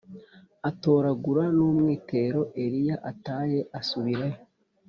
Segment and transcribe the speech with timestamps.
[0.69, 4.39] Atoragura n umwitero Eliya ataye asubirayo